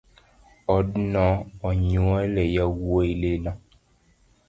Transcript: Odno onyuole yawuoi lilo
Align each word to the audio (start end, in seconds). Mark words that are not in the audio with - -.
Odno 0.75 1.27
onyuole 1.67 2.43
yawuoi 2.55 3.11
lilo 3.21 3.51